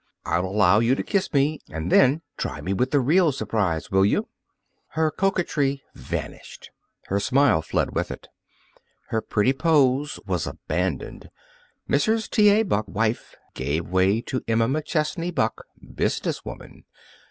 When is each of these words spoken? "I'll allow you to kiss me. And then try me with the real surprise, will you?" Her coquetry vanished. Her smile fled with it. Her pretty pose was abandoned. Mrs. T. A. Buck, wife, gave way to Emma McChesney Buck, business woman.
"I'll 0.25 0.47
allow 0.47 0.79
you 0.79 0.95
to 0.95 1.03
kiss 1.03 1.31
me. 1.31 1.59
And 1.69 1.91
then 1.91 2.23
try 2.35 2.59
me 2.59 2.73
with 2.73 2.89
the 2.89 2.99
real 2.99 3.31
surprise, 3.31 3.91
will 3.91 4.03
you?" 4.03 4.29
Her 4.97 5.11
coquetry 5.11 5.83
vanished. 5.93 6.71
Her 7.05 7.19
smile 7.19 7.61
fled 7.61 7.93
with 7.93 8.09
it. 8.09 8.27
Her 9.09 9.21
pretty 9.21 9.53
pose 9.53 10.19
was 10.25 10.47
abandoned. 10.47 11.29
Mrs. 11.87 12.31
T. 12.31 12.49
A. 12.49 12.63
Buck, 12.63 12.85
wife, 12.87 13.35
gave 13.53 13.89
way 13.89 14.21
to 14.21 14.41
Emma 14.47 14.67
McChesney 14.67 15.31
Buck, 15.31 15.63
business 15.95 16.43
woman. 16.43 16.85